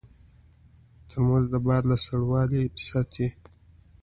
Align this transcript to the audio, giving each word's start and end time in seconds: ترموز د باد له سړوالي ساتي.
ترموز 1.09 1.43
د 1.53 1.55
باد 1.65 1.83
له 1.91 1.97
سړوالي 2.05 2.61
ساتي. 2.87 3.27